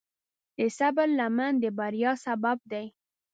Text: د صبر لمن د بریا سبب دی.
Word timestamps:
د 0.57 0.59
صبر 0.77 1.07
لمن 1.19 1.53
د 1.63 1.65
بریا 1.77 2.11
سبب 2.25 2.57
دی. 2.71 2.85